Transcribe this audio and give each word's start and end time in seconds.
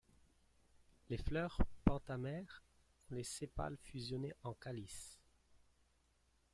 Les 1.11 1.17
fleurs 1.19 1.61
pentamères 1.85 2.63
ont 3.11 3.13
les 3.13 3.23
sépales 3.23 3.77
fusionnés 3.77 4.33
en 4.43 4.55
calice. 4.55 5.19